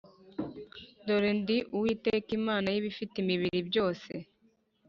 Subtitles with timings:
[1.05, 4.11] Dore ndi Uwiteka Imana y ibifite imibiri byose